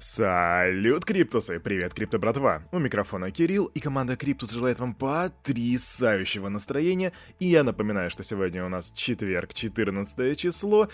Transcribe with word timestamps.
Салют, 0.00 1.04
Криптусы! 1.04 1.58
Привет, 1.58 1.92
Крипто 1.92 2.20
братва! 2.20 2.62
У 2.70 2.78
микрофона 2.78 3.32
Кирилл, 3.32 3.64
и 3.66 3.80
команда 3.80 4.16
Криптус 4.16 4.52
желает 4.52 4.78
вам 4.78 4.94
потрясающего 4.94 6.48
настроения. 6.48 7.12
И 7.40 7.48
я 7.48 7.64
напоминаю, 7.64 8.08
что 8.08 8.22
сегодня 8.22 8.64
у 8.64 8.68
нас 8.68 8.92
четверг, 8.92 9.52
14 9.52 10.38
число, 10.38 10.88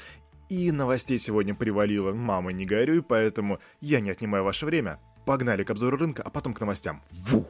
и 0.48 0.72
новостей 0.72 1.18
сегодня 1.18 1.54
привалило, 1.54 2.14
мама 2.14 2.52
не 2.52 2.64
горюй, 2.64 3.02
поэтому 3.02 3.58
я 3.82 4.00
не 4.00 4.08
отнимаю 4.08 4.42
ваше 4.42 4.64
время. 4.64 4.98
Погнали 5.26 5.64
к 5.64 5.70
обзору 5.70 5.98
рынка, 5.98 6.22
а 6.22 6.30
потом 6.30 6.54
к 6.54 6.60
новостям. 6.60 7.02
Ву! 7.10 7.46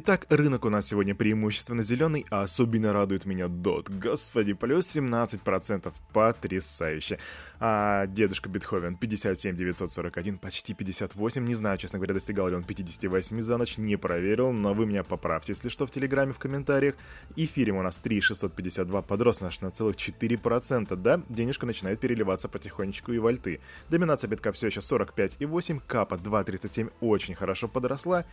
Итак, 0.00 0.26
рынок 0.28 0.64
у 0.64 0.70
нас 0.70 0.86
сегодня 0.86 1.12
преимущественно 1.12 1.82
зеленый, 1.82 2.24
а 2.30 2.42
особенно 2.42 2.92
радует 2.92 3.24
меня 3.24 3.46
DOT. 3.46 3.98
Господи, 3.98 4.52
плюс 4.52 4.86
17%. 4.94 5.92
Потрясающе. 6.12 7.18
А 7.58 8.06
дедушка 8.06 8.48
Бетховен 8.48 8.94
57 8.96 9.56
941, 9.56 10.38
почти 10.38 10.74
58. 10.74 11.44
Не 11.44 11.54
знаю, 11.56 11.78
честно 11.78 11.98
говоря, 11.98 12.14
достигал 12.14 12.46
ли 12.46 12.54
он 12.54 12.62
58 12.62 13.42
за 13.42 13.58
ночь, 13.58 13.76
не 13.76 13.96
проверил, 13.96 14.52
но 14.52 14.72
вы 14.72 14.86
меня 14.86 15.02
поправьте, 15.02 15.54
если 15.54 15.68
что, 15.68 15.84
в 15.84 15.90
Телеграме, 15.90 16.32
в 16.32 16.38
комментариях. 16.38 16.94
Эфирим 17.34 17.78
у 17.78 17.82
нас 17.82 17.98
3652, 17.98 19.02
подрос 19.02 19.40
наш 19.40 19.60
на 19.62 19.72
целых 19.72 19.96
4%, 19.96 20.94
да? 20.94 21.20
Денежка 21.28 21.66
начинает 21.66 21.98
переливаться 21.98 22.48
потихонечку 22.48 23.10
и 23.10 23.18
вольты. 23.18 23.58
Доминация 23.88 24.28
битка 24.28 24.52
все 24.52 24.68
еще 24.68 24.78
45,8, 24.78 25.82
капа 25.84 26.14
2,37 26.14 26.92
очень 27.00 27.34
хорошо 27.34 27.66
подросла 27.66 28.24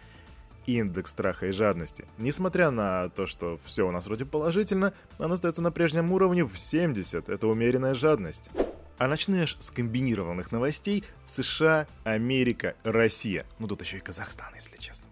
индекс 0.67 1.11
страха 1.11 1.47
и 1.47 1.51
жадности. 1.51 2.05
Несмотря 2.17 2.71
на 2.71 3.09
то, 3.09 3.25
что 3.25 3.59
все 3.65 3.87
у 3.87 3.91
нас 3.91 4.07
вроде 4.07 4.25
положительно, 4.25 4.93
он 5.19 5.31
остается 5.31 5.61
на 5.61 5.71
прежнем 5.71 6.11
уровне 6.11 6.43
в 6.43 6.57
70, 6.57 7.29
это 7.29 7.47
умеренная 7.47 7.93
жадность. 7.93 8.49
А 8.97 9.07
начнешь 9.07 9.57
с 9.59 9.71
комбинированных 9.71 10.51
новостей 10.51 11.03
США, 11.25 11.85
Америка, 12.05 12.75
Россия. 12.83 13.45
Ну 13.59 13.67
тут 13.67 13.81
еще 13.81 13.97
и 13.97 14.01
Казахстан, 14.01 14.53
если 14.55 14.77
честно. 14.77 15.04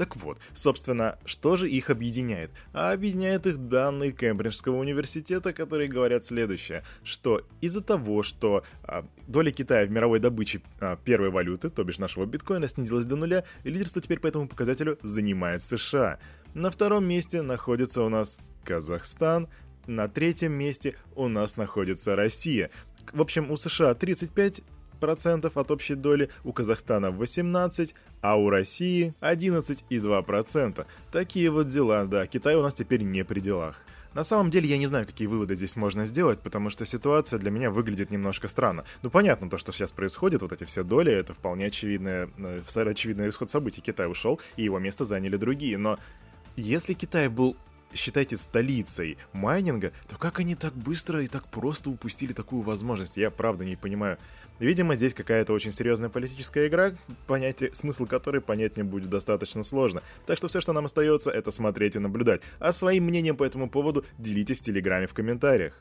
Так 0.00 0.16
вот, 0.16 0.38
собственно, 0.54 1.18
что 1.26 1.58
же 1.58 1.68
их 1.68 1.90
объединяет? 1.90 2.50
А 2.72 2.92
объединяет 2.92 3.46
их 3.46 3.58
данные 3.68 4.12
Кембриджского 4.12 4.76
университета, 4.76 5.52
которые 5.52 5.90
говорят 5.90 6.24
следующее, 6.24 6.84
что 7.04 7.42
из-за 7.60 7.82
того, 7.82 8.22
что 8.22 8.64
а, 8.82 9.04
доля 9.26 9.50
Китая 9.50 9.84
в 9.84 9.90
мировой 9.90 10.18
добыче 10.18 10.62
а, 10.80 10.96
первой 10.96 11.28
валюты, 11.28 11.68
то 11.68 11.84
бишь 11.84 11.98
нашего 11.98 12.24
биткоина, 12.24 12.66
снизилась 12.66 13.04
до 13.04 13.16
нуля, 13.16 13.44
лидерство 13.62 14.00
теперь 14.00 14.20
по 14.20 14.26
этому 14.26 14.48
показателю 14.48 14.98
занимает 15.02 15.60
США. 15.60 16.18
На 16.54 16.70
втором 16.70 17.04
месте 17.04 17.42
находится 17.42 18.02
у 18.02 18.08
нас 18.08 18.38
Казахстан, 18.64 19.48
на 19.86 20.08
третьем 20.08 20.52
месте 20.52 20.94
у 21.14 21.28
нас 21.28 21.58
находится 21.58 22.16
Россия. 22.16 22.70
В 23.12 23.20
общем, 23.20 23.50
у 23.50 23.58
США 23.58 23.92
35 23.92 24.62
процентов 25.00 25.56
от 25.56 25.70
общей 25.70 25.94
доли, 25.94 26.30
у 26.44 26.52
Казахстана 26.52 27.10
18, 27.10 27.94
а 28.20 28.36
у 28.36 28.50
России 28.50 29.14
11,2%. 29.20 30.86
Такие 31.10 31.50
вот 31.50 31.68
дела, 31.68 32.04
да, 32.04 32.26
Китай 32.26 32.54
у 32.54 32.62
нас 32.62 32.74
теперь 32.74 33.02
не 33.02 33.24
при 33.24 33.40
делах. 33.40 33.80
На 34.12 34.24
самом 34.24 34.50
деле 34.50 34.68
я 34.68 34.76
не 34.76 34.88
знаю, 34.88 35.06
какие 35.06 35.28
выводы 35.28 35.54
здесь 35.54 35.76
можно 35.76 36.04
сделать, 36.04 36.40
потому 36.40 36.68
что 36.68 36.84
ситуация 36.84 37.38
для 37.38 37.50
меня 37.50 37.70
выглядит 37.70 38.10
немножко 38.10 38.48
странно. 38.48 38.84
Ну 39.02 39.10
понятно, 39.10 39.48
то, 39.48 39.56
что 39.56 39.72
сейчас 39.72 39.92
происходит, 39.92 40.42
вот 40.42 40.52
эти 40.52 40.64
все 40.64 40.82
доли, 40.82 41.12
это 41.12 41.32
вполне 41.32 41.66
очевидное, 41.66 42.28
э, 42.36 42.62
очевидный 42.74 43.28
исход 43.28 43.50
событий. 43.50 43.80
Китай 43.80 44.10
ушел, 44.10 44.40
и 44.56 44.64
его 44.64 44.80
место 44.80 45.04
заняли 45.04 45.36
другие. 45.36 45.78
Но 45.78 45.98
если 46.56 46.92
Китай 46.94 47.28
был 47.28 47.56
считайте 47.94 48.36
столицей 48.36 49.18
майнинга, 49.32 49.92
то 50.08 50.16
как 50.16 50.40
они 50.40 50.54
так 50.54 50.74
быстро 50.74 51.22
и 51.22 51.28
так 51.28 51.46
просто 51.46 51.90
упустили 51.90 52.32
такую 52.32 52.62
возможность? 52.62 53.16
Я 53.16 53.30
правда 53.30 53.64
не 53.64 53.76
понимаю. 53.76 54.18
Видимо, 54.58 54.94
здесь 54.94 55.14
какая-то 55.14 55.54
очень 55.54 55.72
серьезная 55.72 56.10
политическая 56.10 56.68
игра, 56.68 56.92
понятие, 57.26 57.74
смысл 57.74 58.04
которой 58.04 58.42
понять 58.42 58.76
мне 58.76 58.84
будет 58.84 59.08
достаточно 59.08 59.62
сложно. 59.62 60.02
Так 60.26 60.36
что 60.36 60.48
все, 60.48 60.60
что 60.60 60.74
нам 60.74 60.84
остается, 60.84 61.30
это 61.30 61.50
смотреть 61.50 61.96
и 61.96 61.98
наблюдать. 61.98 62.42
А 62.58 62.72
своим 62.72 63.04
мнением 63.04 63.36
по 63.36 63.44
этому 63.44 63.70
поводу 63.70 64.04
делитесь 64.18 64.58
в 64.58 64.62
Телеграме 64.62 65.06
в 65.06 65.14
комментариях. 65.14 65.80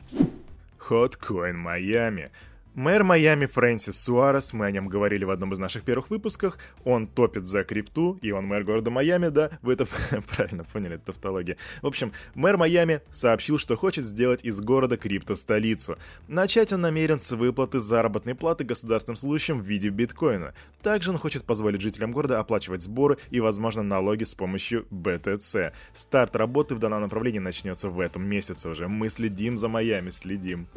Хоткоин 0.78 1.58
Майами. 1.58 2.32
Мэр 2.80 3.04
Майами 3.04 3.46
Фрэнсис 3.46 4.02
Суарес, 4.02 4.54
мы 4.54 4.66
о 4.66 4.72
нем 4.72 4.88
говорили 4.88 5.26
в 5.26 5.32
одном 5.32 5.52
из 5.52 5.60
наших 5.60 5.84
первых 5.84 6.10
выпусках, 6.10 6.58
он 6.86 7.08
топит 7.08 7.44
за 7.44 7.66
крипту, 7.66 8.18
и 8.22 8.32
он 8.32 8.46
мэр 8.46 8.64
города 8.64 8.90
Майами, 8.90 9.28
да, 9.28 9.50
вы 9.62 9.74
это 9.74 9.86
правильно 10.30 10.64
поняли, 10.64 10.96
это 10.96 11.08
тавтология. 11.08 11.58
В 11.82 11.88
общем, 11.88 12.14
мэр 12.36 12.56
Майами 12.56 13.02
сообщил, 13.12 13.60
что 13.60 13.76
хочет 13.76 14.06
сделать 14.06 14.46
из 14.46 14.62
города 14.62 14.96
крипто-столицу. 14.96 15.98
Начать 16.30 16.72
он 16.72 16.80
намерен 16.80 17.20
с 17.20 17.34
выплаты 17.34 17.82
заработной 17.82 18.34
платы 18.34 18.64
государственным 18.64 19.18
служащим 19.18 19.60
в 19.60 19.66
виде 19.66 19.90
биткоина. 19.90 20.54
Также 20.82 21.12
он 21.12 21.18
хочет 21.18 21.44
позволить 21.44 21.82
жителям 21.82 22.14
города 22.14 22.40
оплачивать 22.40 22.82
сборы 22.82 23.18
и, 23.30 23.42
возможно, 23.42 23.84
налоги 23.84 24.24
с 24.24 24.36
помощью 24.36 24.88
BTC. 24.90 25.74
Старт 25.94 26.38
работы 26.38 26.76
в 26.76 26.80
данном 26.80 27.02
направлении 27.02 27.40
начнется 27.40 27.90
в 27.90 28.00
этом 28.00 28.26
месяце 28.26 28.70
уже. 28.70 28.88
Мы 28.88 29.10
следим 29.10 29.58
за 29.58 29.68
Майами, 29.68 30.12
следим. 30.12 30.70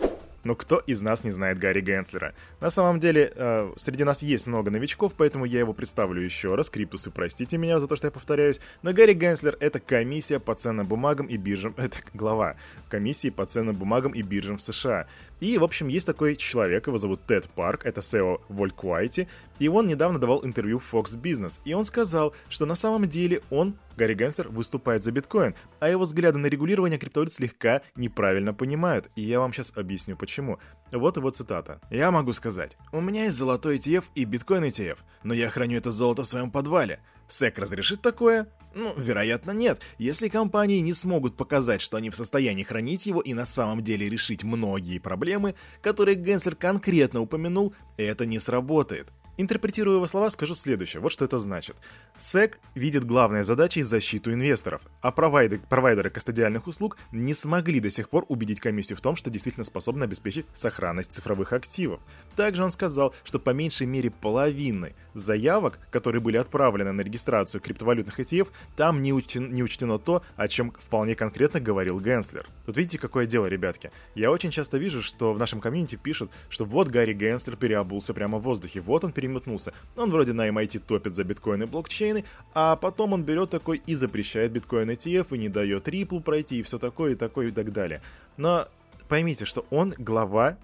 Но 0.45 0.55
кто 0.55 0.79
из 0.79 1.03
нас 1.03 1.25
не 1.25 1.31
знает 1.31 1.59
Гарри 1.59 1.81
Генслера? 1.81 2.35
На 2.61 2.71
самом 2.71 2.99
деле, 2.99 3.33
э, 3.35 3.73
среди 3.77 4.05
нас 4.05 4.23
есть 4.23 4.47
много 4.47 4.71
новичков, 4.71 5.13
поэтому 5.17 5.45
я 5.45 5.61
его 5.61 5.73
представлю 5.73 6.21
еще 6.21 6.55
раз. 6.55 6.69
Криптусы, 6.69 7.11
простите 7.11 7.59
меня 7.59 7.79
за 7.79 7.87
то, 7.87 7.97
что 7.97 8.09
я 8.09 8.11
повторяюсь. 8.11 8.61
Но 8.83 8.93
Гарри 8.93 9.13
Генслер— 9.13 9.57
это 9.61 9.79
комиссия 9.79 10.41
по 10.41 10.55
ценным 10.55 10.87
бумагам 10.87 11.27
и 11.27 11.37
биржам... 11.37 11.75
Это 11.83 11.99
глава 12.15 12.57
комиссии 12.89 13.31
по 13.31 13.47
ценным 13.47 13.77
бумагам 13.77 14.13
и 14.13 14.23
биржам 14.23 14.57
в 14.57 14.63
США. 14.63 15.07
И, 15.43 15.59
в 15.59 15.65
общем, 15.65 15.89
есть 15.89 16.07
такой 16.07 16.37
человек, 16.37 16.87
его 16.87 16.99
зовут 16.99 17.27
Тед 17.27 17.51
Парк, 17.51 17.85
это 17.85 18.01
SEO 18.01 18.39
Куайти, 18.77 19.27
и 19.59 19.67
он 19.67 19.89
недавно 19.89 20.21
давал 20.21 20.47
интервью 20.47 20.81
Fox 20.93 21.21
Business, 21.21 21.59
и 21.65 21.75
он 21.75 21.85
сказал, 21.85 22.33
что 22.49 22.65
на 22.65 22.77
самом 22.77 23.09
деле 23.09 23.41
он, 23.51 23.77
Гарри 23.97 24.15
Генслер, 24.15 24.51
выступает 24.51 25.03
за 25.03 25.11
биткоин, 25.11 25.57
а 25.81 25.89
его 25.89 26.05
взгляды 26.05 26.39
на 26.39 26.47
регулирование 26.47 26.97
криптовалют 26.97 27.33
слегка 27.33 27.83
неправильно 27.97 28.55
понимают, 28.55 29.11
и 29.17 29.23
я 29.23 29.41
вам 29.41 29.53
сейчас 29.53 29.77
объясню 29.77 30.17
почему. 30.17 30.61
Вот 30.93 31.17
его 31.17 31.31
цитата. 31.31 31.81
«Я 31.91 32.13
могу 32.13 32.33
сказать, 32.35 32.77
у 32.93 33.01
меня 33.01 33.25
есть 33.25 33.37
золотой 33.37 33.79
ETF 33.79 34.05
и 34.15 34.25
биткоин 34.25 34.63
ETF, 34.63 34.99
но 35.25 35.35
я 35.35 35.51
храню 35.51 35.77
это 35.77 35.91
золото 35.91 36.23
в 36.23 36.29
своем 36.29 36.53
подвале. 36.53 37.01
SEC 37.29 37.61
разрешит 37.61 38.03
такое? 38.03 38.49
Ну, 38.75 38.95
вероятно, 38.97 39.51
нет. 39.51 39.83
Если 39.99 40.29
компании 40.29 40.81
не 40.81 40.95
смогут 40.95 41.37
показать, 41.37 41.83
что 41.83 41.97
они 41.99 42.11
в 42.11 42.17
состоянии 42.17 42.63
хранить 42.63 43.07
его 43.07 43.21
и 43.21 43.35
на 43.35 43.45
самом 43.45 43.85
деле 43.85 44.09
решить 44.09 44.45
многие 44.45 44.99
проблемы, 44.99 45.55
которые 45.83 46.15
Генслер 46.15 46.57
конкретно 46.57 47.21
упомянул, 47.21 47.75
это 47.97 48.25
не 48.25 48.39
сработает. 48.39 49.13
Интерпретируя 49.39 49.97
его 49.97 50.07
слова, 50.07 50.31
скажу 50.31 50.55
следующее. 50.55 51.01
Вот 51.01 51.11
что 51.11 51.25
это 51.25 51.39
значит. 51.39 51.77
SEC 52.19 52.57
видит 52.75 53.07
главной 53.07 53.45
задачей 53.45 53.81
защиту 53.81 54.31
инвесторов, 54.31 54.83
а 55.01 55.11
провайдеры, 55.11 55.63
провайдеры 55.71 56.11
кастодиальных 56.11 56.67
услуг 56.67 56.99
не 57.13 57.33
смогли 57.33 57.81
до 57.81 57.89
сих 57.89 58.11
пор 58.11 58.27
убедить 58.29 58.61
комиссию 58.61 58.99
в 58.99 59.01
том, 59.01 59.17
что 59.17 59.31
действительно 59.31 59.65
способны 59.65 60.05
обеспечить 60.05 60.45
сохранность 60.53 61.15
цифровых 61.15 61.55
активов. 61.55 62.01
Также 62.37 62.63
он 62.63 62.69
сказал, 62.69 63.15
что 63.25 63.39
по 63.39 63.51
меньшей 63.51 63.87
мере 63.87 64.11
половины 64.11 64.95
заявок, 65.15 65.79
которые 65.91 66.21
были 66.21 66.37
отправлены 66.37 66.93
на 66.93 67.01
регистрацию 67.01 67.63
криптовалютных 67.63 68.21
ETF, 68.21 68.49
там 68.77 69.01
не, 69.01 69.15
учтено, 69.15 69.49
не 69.49 69.63
учтено 69.63 69.99
то, 69.99 70.23
о 70.37 70.47
чем 70.47 70.73
вполне 70.73 71.15
конкретно 71.15 71.59
говорил 71.59 72.01
Генслер. 72.01 72.47
Тут 72.67 72.77
видите, 72.77 72.99
какое 72.99 73.25
дело, 73.25 73.47
ребятки. 73.47 73.91
Я 74.15 74.31
очень 74.31 74.51
часто 74.51 74.77
вижу, 74.77 75.01
что 75.01 75.33
в 75.33 75.39
нашем 75.39 75.61
комьюнити 75.61 75.97
пишут, 75.97 76.31
что 76.51 76.67
вот 76.67 76.89
Гарри 76.89 77.15
Генслер 77.15 77.57
переобулся 77.57 78.13
прямо 78.13 78.37
в 78.39 78.43
воздухе, 78.43 78.83
вот 78.83 79.05
он 79.05 79.13
переметнулся. 79.23 79.73
Он 79.97 80.11
вроде 80.11 80.33
на 80.33 80.49
MIT 80.49 80.81
топит 80.81 81.15
за 81.15 81.25
биткоины 81.25 81.65
и 81.65 81.67
блокчейны, 81.67 82.25
а 82.55 82.77
потом 82.77 83.13
он 83.13 83.23
берет 83.23 83.51
такой 83.51 83.81
и 83.87 83.95
запрещает 83.95 84.51
биткоин 84.51 84.91
ETF, 84.91 85.29
и 85.31 85.39
не 85.39 85.49
дает 85.49 85.89
риплу 85.89 86.21
пройти, 86.21 86.59
и 86.59 86.63
все 86.63 86.79
такое, 86.79 87.13
и 87.13 87.15
такое, 87.15 87.49
и 87.49 87.51
так 87.53 87.73
далее. 87.73 88.03
Но 88.37 88.67
поймите, 89.09 89.45
что 89.45 89.65
он 89.71 89.95
глава 89.97 90.59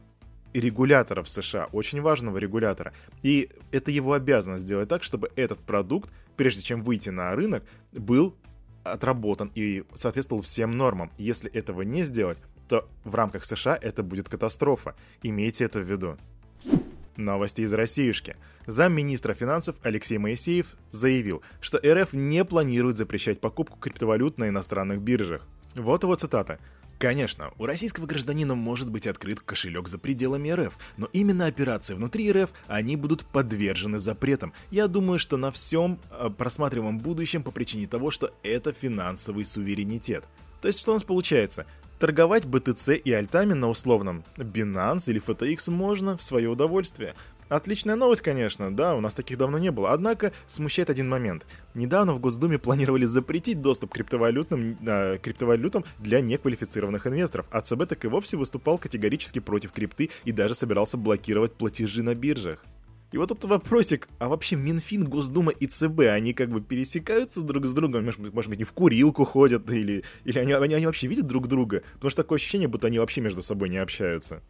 регулятора 0.55 1.23
в 1.23 1.29
США, 1.29 1.69
очень 1.73 2.01
важного 2.01 2.39
регулятора. 2.39 2.93
И 3.23 3.49
это 3.71 3.91
его 3.91 4.15
обязанность 4.15 4.65
сделать 4.65 4.89
так, 4.89 5.05
чтобы 5.05 5.31
этот 5.37 5.61
продукт, 5.61 6.11
прежде 6.37 6.63
чем 6.63 6.83
выйти 6.83 7.11
на 7.11 7.35
рынок, 7.37 7.63
был 7.93 8.35
отработан 8.83 9.53
и 9.55 9.85
соответствовал 9.95 10.43
всем 10.43 10.77
нормам. 10.77 11.11
Если 11.19 11.51
этого 11.53 11.83
не 11.83 12.05
сделать, 12.05 12.39
то 12.69 12.89
в 13.05 13.15
рамках 13.15 13.45
США 13.45 13.79
это 13.81 14.03
будет 14.03 14.29
катастрофа. 14.29 14.97
Имейте 15.23 15.65
это 15.65 15.79
в 15.79 15.91
виду. 15.91 16.17
Новости 17.19 17.63
из 17.63 17.73
Россиюшки. 17.73 18.37
Замминистра 18.67 19.35
финансов 19.35 19.77
Алексей 19.83 20.19
Моисеев 20.19 20.77
заявил, 20.93 21.43
что 21.61 21.79
РФ 21.79 22.13
не 22.13 22.45
планирует 22.45 22.97
запрещать 22.97 23.41
покупку 23.41 23.79
криптовалют 23.79 24.39
на 24.39 24.49
иностранных 24.49 25.01
биржах. 25.01 25.47
Вот 25.75 26.05
его 26.05 26.15
цитата. 26.15 26.59
Конечно, 26.99 27.53
у 27.59 27.67
российского 27.67 28.07
гражданина 28.07 28.57
может 28.57 28.91
быть 28.91 29.07
открыт 29.07 29.39
кошелек 29.41 29.87
за 29.87 29.99
пределами 29.99 30.51
РФ, 30.51 30.77
но 30.97 31.09
именно 31.13 31.47
операции 31.47 31.95
внутри 31.95 32.31
РФ, 32.33 32.51
они 32.67 32.97
будут 32.97 33.25
подвержены 33.25 34.01
запретам. 34.01 34.53
Я 34.71 34.89
думаю, 34.89 35.21
что 35.21 35.37
на 35.37 35.53
всем 35.53 36.01
э, 36.11 36.29
просматриваемом 36.37 36.99
будущем 36.99 37.45
по 37.45 37.53
причине 37.53 37.87
того, 37.87 38.11
что 38.11 38.33
это 38.43 38.73
финансовый 38.73 39.45
суверенитет. 39.45 40.25
То 40.61 40.67
есть 40.67 40.81
что 40.81 40.91
у 40.91 40.95
нас 40.95 41.05
получается? 41.05 41.67
Торговать 41.99 42.45
BTC 42.45 42.97
и 42.97 43.13
альтами 43.13 43.55
на 43.55 43.69
условном 43.69 44.23
Binance 44.37 45.11
или 45.11 45.21
FTX 45.21 45.69
можно 45.73 46.17
в 46.17 46.23
свое 46.23 46.49
удовольствие. 46.49 47.17
Отличная 47.49 47.97
новость, 47.97 48.23
конечно, 48.23 48.73
да, 48.73 48.95
у 48.95 49.01
нас 49.01 49.15
таких 49.15 49.37
давно 49.37 49.59
не 49.59 49.73
было. 49.73 49.91
Однако 49.91 50.33
смущает 50.47 50.91
один 50.91 51.09
момент. 51.09 51.45
Недавно 51.75 52.13
в 52.13 52.21
Госдуме 52.21 52.59
планировали 52.59 53.05
запретить 53.05 53.61
доступ 53.61 53.91
к 53.91 53.95
криптовалютным, 53.95 54.79
э, 54.87 55.19
криптовалютам 55.19 55.85
для 55.99 56.21
неквалифицированных 56.21 57.09
инвесторов, 57.09 57.47
а 57.51 57.63
ЦБ 57.63 57.89
так 57.89 58.05
и 58.05 58.09
вовсе 58.09 58.37
выступал 58.37 58.79
категорически 58.79 59.41
против 59.41 59.73
крипты 59.73 60.11
и 60.25 60.31
даже 60.31 60.55
собирался 60.55 60.99
блокировать 60.99 61.55
платежи 61.55 62.05
на 62.05 62.15
биржах. 62.15 62.65
И 63.11 63.17
вот 63.17 63.31
этот 63.31 63.45
вопросик, 63.47 64.09
а 64.19 64.29
вообще 64.29 64.57
Минфин, 64.57 65.05
Госдума 65.05 65.51
и 65.51 65.67
ЦБ, 65.67 66.01
они 66.11 66.35
как 66.35 66.51
бы 66.51 66.61
пересекаются 66.61 67.41
друг 67.41 67.65
с 67.65 67.73
другом, 67.73 68.05
может 68.05 68.21
может 68.21 68.51
быть, 68.51 68.59
не 68.59 68.65
в 68.65 68.73
курилку 68.73 69.25
ходят, 69.25 69.71
или, 69.71 70.05
или 70.25 70.39
они, 70.39 70.53
они, 70.53 70.75
они 70.75 70.87
вообще 70.87 71.07
видят 71.07 71.27
друг 71.27 71.49
друга, 71.49 71.83
потому 71.95 72.11
что 72.11 72.23
такое 72.23 72.37
ощущение, 72.37 72.69
будто 72.69 72.89
они 72.89 72.99
вообще 72.99 73.23
между 73.23 73.41
собой 73.41 73.71
не 73.71 73.79
общаются. 73.79 74.43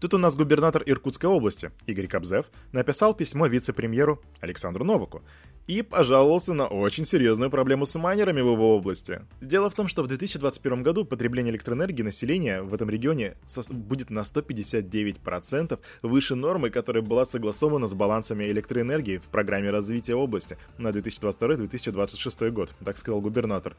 Тут 0.00 0.14
у 0.14 0.18
нас 0.18 0.36
губернатор 0.36 0.84
Иркутской 0.86 1.28
области, 1.28 1.72
Игорь 1.86 2.06
Кобзев, 2.06 2.46
написал 2.70 3.14
письмо 3.14 3.48
вице-премьеру 3.48 4.22
Александру 4.40 4.84
Новаку 4.84 5.24
и 5.68 5.82
пожаловался 5.82 6.54
на 6.54 6.66
очень 6.66 7.04
серьезную 7.04 7.50
проблему 7.50 7.86
с 7.86 7.96
майнерами 7.96 8.40
в 8.40 8.46
его 8.52 8.74
области. 8.74 9.20
Дело 9.40 9.68
в 9.70 9.74
том, 9.74 9.86
что 9.86 10.02
в 10.02 10.08
2021 10.08 10.82
году 10.82 11.04
потребление 11.04 11.52
электроэнергии 11.52 12.02
населения 12.02 12.62
в 12.62 12.74
этом 12.74 12.88
регионе 12.90 13.36
будет 13.70 14.10
на 14.10 14.20
159% 14.20 15.78
выше 16.02 16.34
нормы, 16.34 16.70
которая 16.70 17.02
была 17.02 17.26
согласована 17.26 17.86
с 17.86 17.94
балансами 17.94 18.44
электроэнергии 18.44 19.18
в 19.18 19.28
программе 19.28 19.70
развития 19.70 20.14
области 20.14 20.56
на 20.78 20.88
2022-2026 20.88 22.50
год, 22.50 22.74
так 22.82 22.96
сказал 22.96 23.20
губернатор. 23.20 23.76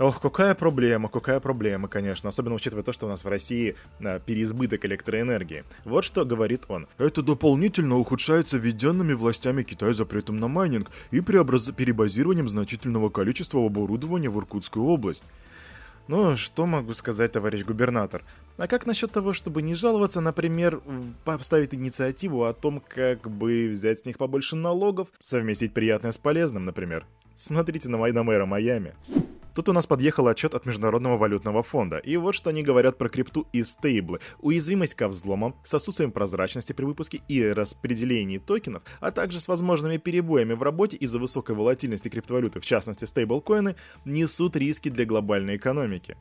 Ох, 0.00 0.18
какая 0.18 0.54
проблема, 0.54 1.10
какая 1.10 1.40
проблема, 1.40 1.86
конечно, 1.86 2.30
особенно 2.30 2.54
учитывая 2.54 2.82
то, 2.82 2.90
что 2.90 3.04
у 3.04 3.10
нас 3.10 3.22
в 3.22 3.28
России 3.28 3.76
а, 4.02 4.18
переизбыток 4.18 4.86
электроэнергии. 4.86 5.64
Вот 5.84 6.06
что 6.06 6.24
говорит 6.24 6.64
он. 6.68 6.88
Это 6.96 7.20
дополнительно 7.20 7.98
ухудшается 7.98 8.56
введенными 8.56 9.12
властями 9.12 9.62
Китая 9.62 9.92
запретом 9.92 10.40
на 10.40 10.48
майнинг 10.48 10.90
и 11.10 11.20
преобраз... 11.20 11.66
перебазированием 11.72 12.48
значительного 12.48 13.10
количества 13.10 13.62
оборудования 13.62 14.30
в 14.30 14.38
Иркутскую 14.38 14.86
область. 14.86 15.22
Ну, 16.08 16.34
что 16.38 16.64
могу 16.64 16.94
сказать, 16.94 17.32
товарищ 17.32 17.66
губернатор? 17.66 18.24
А 18.56 18.66
как 18.68 18.86
насчет 18.86 19.12
того, 19.12 19.34
чтобы 19.34 19.60
не 19.60 19.74
жаловаться, 19.74 20.22
например, 20.22 20.80
поставить 21.26 21.74
инициативу 21.74 22.44
о 22.44 22.54
том, 22.54 22.80
как 22.80 23.30
бы 23.30 23.68
взять 23.70 23.98
с 23.98 24.04
них 24.06 24.16
побольше 24.16 24.56
налогов, 24.56 25.08
совместить 25.20 25.74
приятное 25.74 26.12
с 26.12 26.16
полезным, 26.16 26.64
например? 26.64 27.04
Смотрите 27.36 27.90
на, 27.90 27.98
на 27.98 28.22
мэра 28.22 28.46
Майами. 28.46 28.94
Тут 29.54 29.68
у 29.68 29.72
нас 29.72 29.86
подъехал 29.86 30.28
отчет 30.28 30.54
от 30.54 30.64
Международного 30.66 31.18
валютного 31.18 31.62
фонда, 31.62 31.98
и 31.98 32.16
вот 32.16 32.34
что 32.34 32.50
они 32.50 32.62
говорят 32.62 32.98
про 32.98 33.08
крипту 33.08 33.46
и 33.52 33.64
стейблы. 33.64 34.20
Уязвимость 34.38 34.94
ко 34.94 35.08
взломам, 35.08 35.56
с 35.64 35.74
отсутствием 35.74 36.12
прозрачности 36.12 36.72
при 36.72 36.84
выпуске 36.84 37.20
и 37.28 37.44
распределении 37.44 38.38
токенов, 38.38 38.82
а 39.00 39.10
также 39.10 39.40
с 39.40 39.48
возможными 39.48 39.96
перебоями 39.96 40.52
в 40.52 40.62
работе 40.62 40.96
из-за 40.96 41.18
высокой 41.18 41.56
волатильности 41.56 42.08
криптовалюты, 42.08 42.60
в 42.60 42.64
частности 42.64 43.04
стейблкоины, 43.04 43.74
несут 44.04 44.56
риски 44.56 44.88
для 44.88 45.04
глобальной 45.04 45.56
экономики. 45.56 46.16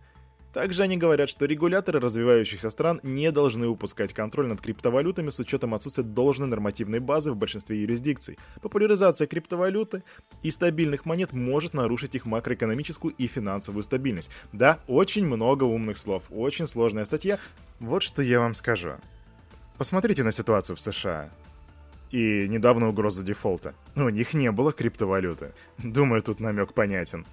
Также 0.54 0.84
они 0.84 0.98
говорят, 0.98 1.30
что 1.30 1.46
регуляторы 1.46 2.00
развивающихся 2.00 2.70
стран 2.70 3.00
не 3.04 3.32
должны 3.32 3.68
упускать 3.68 4.14
контроль 4.14 4.48
над 4.48 4.62
криптовалютами 4.62 5.30
с 5.30 5.40
учетом 5.40 5.74
отсутствия 5.74 6.04
должной 6.04 6.48
нормативной 6.48 7.00
базы 7.00 7.32
в 7.32 7.36
большинстве 7.36 7.82
юрисдикций. 7.82 8.38
Популяризация 8.62 9.28
криптовалюты 9.28 10.04
и 10.42 10.50
стабильных 10.50 11.06
монет 11.06 11.34
может 11.34 11.74
нарушить 11.74 12.16
их 12.16 12.26
макроэкономическую 12.26 13.14
и 13.14 13.28
финансовую 13.28 13.84
стабильность. 13.84 14.32
Да, 14.52 14.80
очень 14.88 15.26
много 15.26 15.64
умных 15.66 15.98
слов, 15.98 16.24
очень 16.32 16.68
сложная 16.68 17.06
статья. 17.06 17.38
Вот 17.80 18.02
что 18.02 18.24
я 18.24 18.40
вам 18.40 18.56
скажу. 18.56 18.94
Посмотрите 19.78 20.24
на 20.24 20.32
ситуацию 20.32 20.76
в 20.76 20.82
США. 20.82 21.30
И 22.12 22.48
недавно 22.50 22.90
угроза 22.90 23.24
дефолта. 23.24 23.76
У 23.96 24.10
них 24.10 24.34
не 24.34 24.52
было 24.52 24.74
криптовалюты. 24.74 25.54
Думаю, 25.78 26.24
тут 26.24 26.40
намек 26.40 26.74
понятен. 26.74 27.26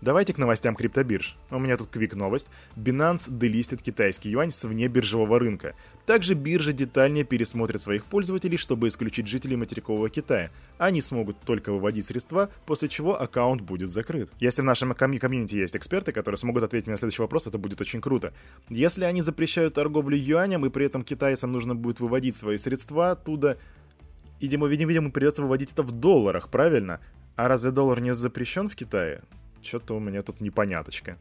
Давайте 0.00 0.34
к 0.34 0.38
новостям 0.38 0.74
криптобирж. 0.74 1.36
У 1.50 1.58
меня 1.58 1.76
тут 1.76 1.88
квик 1.88 2.14
новость. 2.14 2.48
Binance 2.76 3.24
делистит 3.28 3.82
китайский 3.82 4.30
юань 4.30 4.50
с 4.50 4.64
вне 4.64 4.88
биржевого 4.88 5.38
рынка. 5.38 5.74
Также 6.04 6.34
биржа 6.34 6.72
детальнее 6.72 7.24
пересмотрит 7.24 7.80
своих 7.80 8.04
пользователей, 8.04 8.58
чтобы 8.58 8.88
исключить 8.88 9.26
жителей 9.26 9.56
материкового 9.56 10.08
Китая. 10.08 10.50
Они 10.78 11.00
смогут 11.00 11.40
только 11.40 11.72
выводить 11.72 12.04
средства, 12.04 12.50
после 12.66 12.88
чего 12.88 13.20
аккаунт 13.20 13.62
будет 13.62 13.90
закрыт. 13.90 14.30
Если 14.38 14.60
в 14.60 14.64
нашем 14.64 14.92
ком- 14.94 15.18
комьюнити 15.18 15.56
есть 15.56 15.76
эксперты, 15.76 16.12
которые 16.12 16.38
смогут 16.38 16.62
ответить 16.62 16.86
мне 16.86 16.94
на 16.94 16.98
следующий 16.98 17.22
вопрос, 17.22 17.46
это 17.46 17.58
будет 17.58 17.80
очень 17.80 18.00
круто. 18.00 18.34
Если 18.68 19.04
они 19.04 19.22
запрещают 19.22 19.74
торговлю 19.74 20.16
юанем, 20.16 20.66
и 20.66 20.70
при 20.70 20.86
этом 20.86 21.02
китайцам 21.02 21.52
нужно 21.52 21.74
будет 21.74 22.00
выводить 22.00 22.36
свои 22.36 22.58
средства 22.58 23.12
оттуда, 23.12 23.58
видимо, 24.40 24.66
видимо, 24.66 25.10
придется 25.10 25.42
выводить 25.42 25.72
это 25.72 25.82
в 25.82 25.90
долларах, 25.90 26.50
правильно? 26.50 27.00
А 27.34 27.48
разве 27.48 27.70
доллар 27.70 28.00
не 28.00 28.14
запрещен 28.14 28.68
в 28.68 28.76
Китае? 28.76 29.22
Что-то 29.66 29.96
у 29.96 30.00
меня 30.00 30.22
тут 30.22 30.40
непоняточка. 30.40 31.18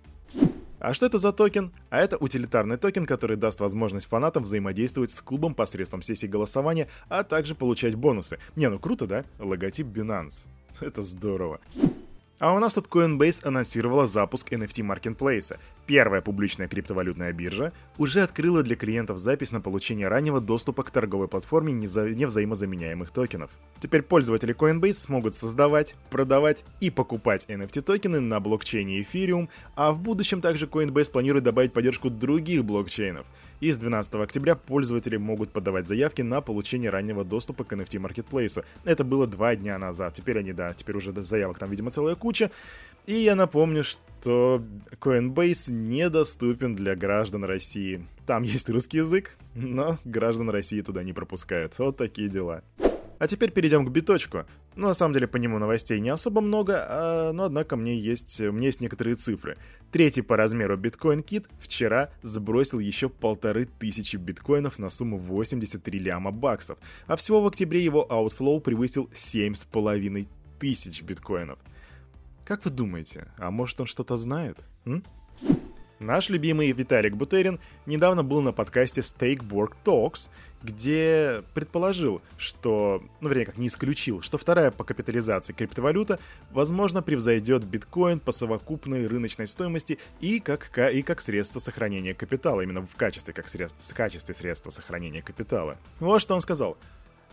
А 0.79 0.93
что 0.93 1.07
это 1.07 1.17
за 1.17 1.31
токен? 1.31 1.71
А 1.89 1.97
это 1.97 2.15
утилитарный 2.17 2.77
токен, 2.77 3.07
который 3.07 3.37
даст 3.37 3.59
возможность 3.59 4.07
фанатам 4.07 4.43
взаимодействовать 4.43 5.09
с 5.09 5.19
клубом 5.19 5.55
посредством 5.55 6.03
сессий 6.03 6.27
голосования, 6.27 6.87
а 7.09 7.23
также 7.23 7.55
получать 7.55 7.95
бонусы. 7.95 8.37
Не, 8.55 8.69
ну 8.69 8.77
круто, 8.77 9.07
да? 9.07 9.25
Логотип 9.39 9.87
Binance. 9.87 10.47
Это 10.79 11.01
здорово. 11.01 11.59
А 12.37 12.53
у 12.53 12.59
нас 12.59 12.73
тут 12.73 12.87
Coinbase 12.87 13.47
анонсировала 13.47 14.05
запуск 14.05 14.51
NFT 14.51 14.83
маркетплейса. 14.83 15.57
Первая 15.87 16.21
публичная 16.21 16.67
криптовалютная 16.67 17.31
биржа 17.31 17.71
уже 17.97 18.21
открыла 18.23 18.61
для 18.61 18.75
клиентов 18.75 19.19
запись 19.19 19.53
на 19.53 19.61
получение 19.61 20.09
раннего 20.09 20.41
доступа 20.41 20.83
к 20.83 20.91
торговой 20.91 21.29
платформе 21.29 21.71
невзаимозаменяемых 21.71 23.11
токенов. 23.11 23.51
Теперь 23.79 24.01
пользователи 24.01 24.53
Coinbase 24.53 24.93
смогут 24.93 25.37
создавать, 25.37 25.95
продавать 26.09 26.65
и 26.81 26.89
покупать 26.89 27.45
NFT 27.47 27.81
токены 27.81 28.19
на 28.19 28.41
блокчейне 28.41 29.01
Ethereum, 29.01 29.47
а 29.75 29.93
в 29.93 30.01
будущем 30.01 30.41
также 30.41 30.65
Coinbase 30.65 31.11
планирует 31.11 31.45
добавить 31.45 31.71
поддержку 31.71 32.09
других 32.09 32.65
блокчейнов– 32.65 33.25
и 33.59 33.71
с 33.71 33.77
12 33.77 34.15
октября 34.15 34.55
пользователи 34.55 35.17
могут 35.17 35.51
подавать 35.51 35.87
заявки 35.87 36.21
на 36.21 36.41
получение 36.41 36.89
раннего 36.89 37.23
доступа 37.23 37.63
к 37.63 37.73
NFT 37.73 37.99
маркетплейсу. 37.99 38.63
Это 38.83 39.03
было 39.03 39.27
два 39.27 39.55
дня 39.55 39.77
назад. 39.77 40.13
Теперь 40.13 40.39
они, 40.39 40.53
да, 40.53 40.73
теперь 40.73 40.97
уже 40.97 41.11
заявок 41.13 41.59
там, 41.59 41.69
видимо, 41.71 41.91
целая 41.91 42.15
куча. 42.15 42.51
И 43.05 43.13
я 43.13 43.35
напомню, 43.35 43.83
что 43.83 44.63
Coinbase 44.99 45.71
недоступен 45.71 46.75
для 46.75 46.95
граждан 46.95 47.43
России. 47.43 48.05
Там 48.25 48.43
есть 48.43 48.69
русский 48.69 48.97
язык, 48.97 49.37
но 49.53 49.97
граждан 50.03 50.49
России 50.49 50.81
туда 50.81 51.03
не 51.03 51.13
пропускают. 51.13 51.77
Вот 51.77 51.97
такие 51.97 52.29
дела. 52.29 52.63
А 53.19 53.27
теперь 53.27 53.51
перейдем 53.51 53.85
к 53.85 53.91
биточку. 53.91 54.45
Ну, 54.75 54.87
на 54.87 54.93
самом 54.93 55.13
деле, 55.13 55.27
по 55.27 55.37
нему 55.37 55.57
новостей 55.57 55.99
не 56.01 56.09
особо 56.09 56.41
много, 56.41 56.85
а, 56.87 57.31
но, 57.31 57.45
однако, 57.45 57.77
мне 57.77 57.97
есть, 57.97 58.39
меня 58.39 58.67
есть 58.67 58.81
некоторые 58.81 59.15
цифры. 59.15 59.57
Третий 59.91 60.21
по 60.21 60.35
размеру 60.35 60.75
биткоин 60.75 61.23
кит 61.23 61.47
вчера 61.59 62.09
сбросил 62.21 62.79
еще 62.79 63.07
полторы 63.07 63.65
тысячи 63.65 64.17
биткоинов 64.17 64.77
на 64.77 64.89
сумму 64.89 65.17
83 65.17 65.99
ляма 65.99 66.31
баксов, 66.31 66.77
а 67.07 67.15
всего 67.15 67.41
в 67.41 67.47
октябре 67.47 67.83
его 67.83 68.05
outflow 68.09 68.59
превысил 68.59 69.09
7,5 69.13 70.27
тысяч 70.59 71.01
биткоинов. 71.03 71.59
Как 72.43 72.65
вы 72.65 72.71
думаете, 72.71 73.27
а 73.37 73.51
может 73.51 73.79
он 73.79 73.87
что-то 73.87 74.17
знает? 74.17 74.59
М? 74.85 75.03
Наш 75.99 76.29
любимый 76.29 76.71
Виталик 76.73 77.15
Бутерин 77.15 77.59
недавно 77.85 78.21
был 78.21 78.41
на 78.41 78.51
подкасте 78.51 78.99
Stakeborg 78.99 79.73
Talks, 79.85 80.29
где 80.61 81.41
предположил, 81.53 82.21
что, 82.37 83.01
ну, 83.21 83.29
вернее, 83.29 83.45
как 83.45 83.57
не 83.57 83.67
исключил, 83.67 84.21
что 84.21 84.37
вторая 84.37 84.71
по 84.71 84.83
капитализации 84.83 85.53
криптовалюта, 85.53 86.19
возможно, 86.51 87.01
превзойдет 87.01 87.63
биткоин 87.63 88.19
по 88.19 88.33
совокупной 88.33 89.07
рыночной 89.07 89.47
стоимости 89.47 89.97
и 90.19 90.41
как, 90.41 90.77
и 90.77 91.01
как 91.01 91.21
средство 91.21 91.59
сохранения 91.59 92.13
капитала, 92.13 92.61
именно 92.61 92.85
в 92.85 92.95
качестве, 92.97 93.33
как 93.33 93.47
средств, 93.47 93.89
в 93.89 93.95
качестве 93.95 94.35
средства 94.35 94.71
сохранения 94.71 95.21
капитала. 95.21 95.77
Вот 96.01 96.21
что 96.21 96.35
он 96.35 96.41
сказал. 96.41 96.77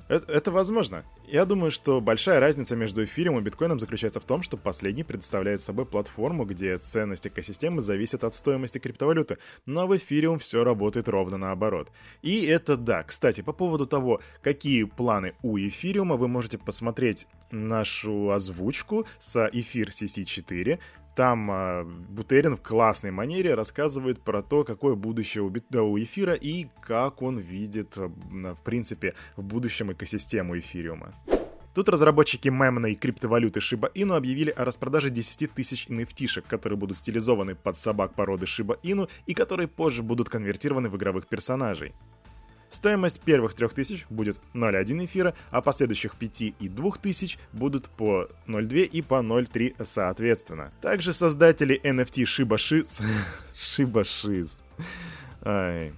Это, 0.08 0.30
это 0.32 0.52
возможно. 0.52 1.04
Я 1.26 1.44
думаю, 1.46 1.70
что 1.70 2.00
большая 2.00 2.40
разница 2.40 2.76
между 2.76 3.04
эфириум 3.04 3.38
и 3.38 3.42
биткоином 3.42 3.80
заключается 3.80 4.20
в 4.20 4.24
том, 4.24 4.42
что 4.42 4.56
последний 4.56 5.04
предоставляет 5.04 5.60
собой 5.60 5.86
платформу, 5.86 6.44
где 6.44 6.76
ценность 6.76 7.26
экосистемы 7.26 7.80
зависит 7.80 8.24
от 8.24 8.34
стоимости 8.34 8.78
криптовалюты, 8.78 9.38
но 9.64 9.86
в 9.86 9.96
эфириум 9.96 10.38
все 10.38 10.64
работает 10.64 11.08
ровно 11.08 11.38
наоборот. 11.38 11.90
И 12.20 12.44
это 12.44 12.76
да. 12.76 13.02
Кстати, 13.02 13.40
по 13.40 13.52
поводу 13.52 13.86
того, 13.86 14.20
какие 14.42 14.84
планы 14.84 15.34
у 15.42 15.56
эфириума, 15.56 16.16
вы 16.16 16.28
можете 16.28 16.58
посмотреть 16.58 17.26
нашу 17.50 18.30
озвучку 18.30 19.06
с 19.18 19.48
эфир 19.52 19.88
CC4. 19.88 20.78
Там 21.14 21.50
э, 21.50 21.84
Бутерин 21.84 22.56
в 22.56 22.62
классной 22.62 23.10
манере 23.10 23.54
рассказывает 23.54 24.20
про 24.20 24.42
то, 24.42 24.64
какое 24.64 24.94
будущее 24.94 25.44
у, 25.44 25.98
эфира 25.98 26.32
и 26.32 26.68
как 26.80 27.20
он 27.20 27.38
видит, 27.38 27.96
в 27.96 28.58
принципе, 28.64 29.14
в 29.36 29.42
будущем 29.42 29.92
экосистему 29.92 30.58
эфириума. 30.58 31.12
Тут 31.74 31.88
разработчики 31.88 32.48
мемной 32.48 32.94
криптовалюты 32.94 33.60
Shiba 33.60 33.90
Inu 33.94 34.14
объявили 34.14 34.50
о 34.50 34.64
распродаже 34.64 35.08
10 35.08 35.52
тысяч 35.52 35.86
nft 35.88 36.42
которые 36.42 36.78
будут 36.78 36.98
стилизованы 36.98 37.54
под 37.54 37.76
собак 37.76 38.14
породы 38.14 38.44
Shiba 38.44 38.78
Inu 38.82 39.08
и 39.26 39.32
которые 39.32 39.68
позже 39.68 40.02
будут 40.02 40.28
конвертированы 40.28 40.90
в 40.90 40.96
игровых 40.96 41.26
персонажей. 41.26 41.94
Стоимость 42.72 43.20
первых 43.20 43.52
3000 43.54 44.06
будет 44.08 44.40
0,1 44.54 45.04
эфира, 45.04 45.34
а 45.50 45.60
последующих 45.60 46.16
5 46.16 46.42
и 46.58 46.68
2000 46.68 47.38
будут 47.52 47.90
по 47.90 48.28
0,2 48.48 48.84
и 48.84 49.02
по 49.02 49.16
0,3 49.16 49.84
соответственно. 49.84 50.72
Также 50.80 51.12
создатели 51.12 51.78
NFT 51.84 52.24
Shiba 52.24 52.56
Shiz... 52.56 53.02
Shiba 53.54 54.02
Shiz... 54.02 54.62
Ай, 55.44 55.92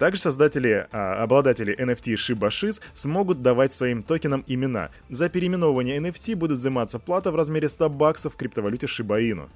также 0.00 0.22
создатели, 0.22 0.86
а, 0.92 1.22
обладатели 1.22 1.76
NFT 1.76 2.14
Shiba 2.14 2.48
Shiz 2.48 2.80
смогут 2.94 3.42
давать 3.42 3.74
своим 3.74 4.02
токенам 4.02 4.42
имена. 4.46 4.88
За 5.10 5.28
переименовывание 5.28 5.98
NFT 5.98 6.36
будет 6.36 6.58
взиматься 6.58 6.98
плата 6.98 7.30
в 7.30 7.36
размере 7.36 7.68
100 7.68 7.90
баксов 7.90 8.32
в 8.32 8.36
криптовалюте 8.36 8.86
Shiba 8.86 9.20
Inu. 9.20 9.50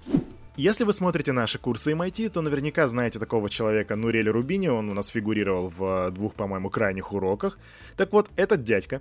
Если 0.57 0.85
вы 0.85 0.93
смотрите 0.93 1.33
наши 1.33 1.59
курсы 1.59 1.93
MIT, 1.93 2.29
то 2.29 2.41
наверняка 2.41 2.87
знаете 2.87 3.19
такого 3.19 3.51
человека 3.51 3.97
Нурель 3.97 4.29
Рубини, 4.29 4.69
он 4.69 4.89
у 4.89 4.95
нас 4.95 5.09
фигурировал 5.09 5.73
в 5.77 6.13
двух, 6.13 6.35
по-моему, 6.35 6.71
крайних 6.71 7.13
уроках. 7.13 7.59
Так 7.97 8.13
вот, 8.13 8.31
этот 8.37 8.63
дядька 8.63 9.01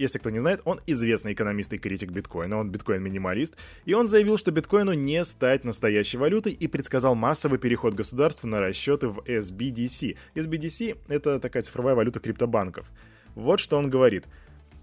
если 0.00 0.18
кто 0.18 0.30
не 0.30 0.38
знает, 0.38 0.62
он 0.64 0.80
известный 0.86 1.34
экономист 1.34 1.74
и 1.74 1.78
критик 1.78 2.10
биткоина, 2.10 2.56
он 2.56 2.70
биткоин-минималист, 2.70 3.54
и 3.84 3.92
он 3.92 4.08
заявил, 4.08 4.38
что 4.38 4.50
биткоину 4.50 4.94
не 4.94 5.22
стать 5.26 5.62
настоящей 5.62 6.16
валютой 6.16 6.52
и 6.52 6.66
предсказал 6.68 7.14
массовый 7.14 7.58
переход 7.58 7.92
государства 7.92 8.46
на 8.46 8.60
расчеты 8.60 9.08
в 9.08 9.18
SBDC. 9.18 10.16
SBDC— 10.34 10.96
это 11.08 11.38
такая 11.38 11.62
цифровая 11.62 11.94
валюта 11.94 12.18
криптобанков. 12.18 12.90
Вот 13.34 13.60
что 13.60 13.76
он 13.76 13.90
говорит. 13.90 14.24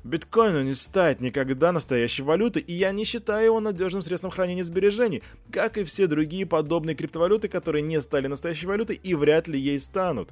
Биткоину 0.08 0.64
не 0.64 0.74
стать 0.74 1.20
никогда 1.20 1.74
настоящей 1.74 2.24
валютой, 2.24 2.62
и 2.62 2.72
я 2.72 2.94
не 2.94 3.04
считаю 3.04 3.48
его 3.48 3.60
надежным 3.60 4.02
средством 4.02 4.32
хранения 4.32 4.64
сбережений, 4.64 5.22
как 5.52 5.78
и 5.78 5.84
все 5.84 6.08
другие 6.08 6.46
подобные 6.46 6.96
криптовалюты, 6.96 7.50
которые 7.50 7.82
не 7.82 8.02
стали 8.02 8.28
настоящей 8.28 8.68
валютой 8.68 8.96
и 8.96 9.16
вряд 9.16 9.50
ли 9.50 9.60
ей 9.60 9.78
станут. 9.82 10.30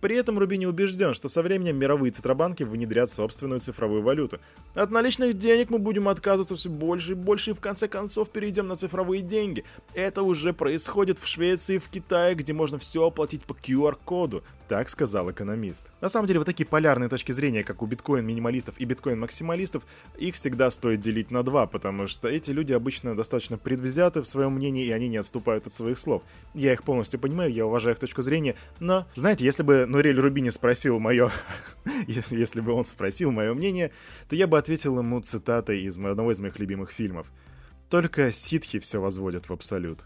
При 0.00 0.14
этом 0.14 0.38
Рубини 0.38 0.64
убежден, 0.64 1.12
что 1.12 1.28
со 1.28 1.42
временем 1.42 1.76
мировые 1.76 2.12
центробанки 2.12 2.62
внедрят 2.62 3.10
собственную 3.10 3.58
цифровую 3.58 4.02
валюту. 4.02 4.38
От 4.74 4.92
наличных 4.92 5.34
денег 5.34 5.70
мы 5.70 5.80
будем 5.80 6.08
отказываться 6.08 6.54
все 6.54 6.68
больше 6.68 7.12
и 7.12 7.14
больше, 7.16 7.50
и 7.50 7.54
в 7.54 7.60
конце 7.60 7.88
концов 7.88 8.30
перейдем 8.30 8.68
на 8.68 8.76
цифровые 8.76 9.22
деньги. 9.22 9.64
Это 9.94 10.22
уже 10.22 10.52
происходит 10.52 11.18
в 11.18 11.26
Швеции 11.26 11.76
и 11.76 11.80
в 11.80 11.88
Китае, 11.88 12.36
где 12.36 12.52
можно 12.52 12.78
все 12.78 13.04
оплатить 13.04 13.42
по 13.42 13.54
QR-коду. 13.54 14.44
Так 14.68 14.90
сказал 14.90 15.30
экономист. 15.30 15.90
На 16.02 16.10
самом 16.10 16.26
деле, 16.26 16.40
вот 16.40 16.44
такие 16.44 16.66
полярные 16.66 17.08
точки 17.08 17.32
зрения, 17.32 17.64
как 17.64 17.82
у 17.82 17.86
биткоин-минималистов 17.86 18.74
и 18.76 18.84
биткоин-максималистов, 18.84 19.82
их 20.18 20.34
всегда 20.34 20.70
стоит 20.70 21.00
делить 21.00 21.30
на 21.30 21.42
два, 21.42 21.66
потому 21.66 22.06
что 22.06 22.28
эти 22.28 22.50
люди 22.50 22.74
обычно 22.74 23.16
достаточно 23.16 23.56
предвзяты 23.56 24.20
в 24.20 24.26
своем 24.26 24.52
мнении, 24.52 24.84
и 24.84 24.90
они 24.90 25.08
не 25.08 25.16
отступают 25.16 25.66
от 25.66 25.72
своих 25.72 25.96
слов. 25.96 26.22
Я 26.52 26.74
их 26.74 26.82
полностью 26.82 27.18
понимаю, 27.18 27.50
я 27.50 27.64
уважаю 27.64 27.94
их 27.94 27.98
точку 27.98 28.20
зрения, 28.20 28.56
но, 28.78 29.06
знаете, 29.16 29.46
если 29.46 29.62
бы 29.62 29.86
Нуриэль 29.86 30.20
Рубини 30.20 30.50
спросил 30.50 30.98
мое... 30.98 31.30
если 32.06 32.60
бы 32.60 32.72
он 32.72 32.84
спросил 32.84 33.32
мое 33.32 33.54
мнение, 33.54 33.90
то 34.28 34.36
я 34.36 34.46
бы 34.46 34.58
ответил 34.58 34.98
ему 34.98 35.20
цитатой 35.22 35.80
из 35.80 35.96
одного 35.96 36.32
из 36.32 36.40
моих 36.40 36.58
любимых 36.58 36.90
фильмов. 36.90 37.32
Только 37.88 38.32
ситхи 38.32 38.80
все 38.80 39.00
возводят 39.00 39.48
в 39.48 39.52
абсолют. 39.52 40.04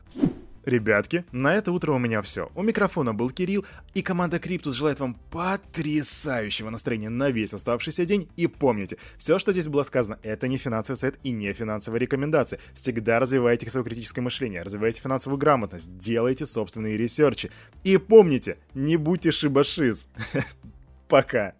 Ребятки, 0.64 1.24
на 1.32 1.54
это 1.54 1.72
утро 1.72 1.92
у 1.92 1.98
меня 1.98 2.22
все. 2.22 2.50
У 2.54 2.62
микрофона 2.62 3.12
был 3.12 3.30
Кирилл, 3.30 3.64
и 3.94 4.02
команда 4.02 4.38
Криптус 4.38 4.76
желает 4.76 5.00
вам 5.00 5.14
потрясающего 5.30 6.70
настроения 6.70 7.08
на 7.08 7.30
весь 7.30 7.52
оставшийся 7.52 8.04
день. 8.04 8.28
И 8.36 8.46
помните, 8.46 8.96
все, 9.18 9.40
что 9.40 9.52
здесь 9.52 9.66
было 9.66 9.82
сказано, 9.82 10.20
это 10.22 10.46
не 10.46 10.58
финансовый 10.58 10.96
совет 10.96 11.18
и 11.24 11.32
не 11.32 11.52
финансовые 11.52 11.98
рекомендации. 11.98 12.60
Всегда 12.74 13.18
развивайте 13.18 13.68
свое 13.68 13.84
критическое 13.84 14.20
мышление, 14.20 14.62
развивайте 14.62 15.00
финансовую 15.00 15.38
грамотность, 15.38 15.98
делайте 15.98 16.46
собственные 16.46 16.96
research 16.96 17.39
и. 17.39 17.50
И 17.82 17.96
помните, 17.96 18.58
не 18.74 18.96
будьте 18.96 19.32
шибашиз. 19.32 20.10
Пока. 21.08 21.54